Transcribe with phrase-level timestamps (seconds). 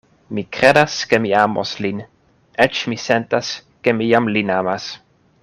[0.35, 1.99] Mi kredas, ke mi amos lin;
[2.67, 3.53] eĉ mi sentas,
[3.89, 4.91] ke mi jam lin amas.